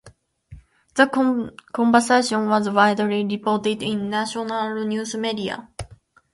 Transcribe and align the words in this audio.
The 0.95 1.51
conversation 1.73 2.49
was 2.49 2.67
widely 2.71 3.23
reported 3.23 3.83
in 3.83 4.09
national 4.09 4.83
news 4.87 5.13
media. 5.13 5.67